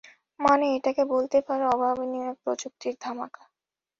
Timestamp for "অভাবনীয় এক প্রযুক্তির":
1.75-2.95